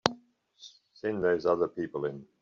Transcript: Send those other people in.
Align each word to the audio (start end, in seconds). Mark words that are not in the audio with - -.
Send 0.95 1.23
those 1.23 1.45
other 1.45 1.67
people 1.67 2.05
in. 2.05 2.25